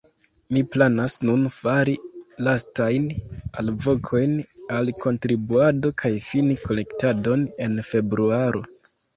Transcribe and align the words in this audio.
Ni 0.55 0.61
planas 0.75 1.17
nun 1.29 1.43
fari 1.55 1.93
lastajn 2.47 3.05
alvokojn 3.63 4.33
al 4.79 4.89
kontribuado 5.05 5.93
kaj 6.03 6.13
fini 6.31 6.59
kolektadon 6.65 7.49
en 7.69 7.81
februaro. 7.93 8.69